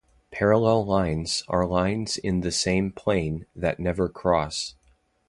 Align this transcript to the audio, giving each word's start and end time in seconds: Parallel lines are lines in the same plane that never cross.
Parallel 0.31 0.83
lines 0.87 1.43
are 1.47 1.63
lines 1.63 2.17
in 2.17 2.41
the 2.41 2.51
same 2.51 2.91
plane 2.91 3.45
that 3.55 3.79
never 3.79 4.09
cross. 4.09 4.73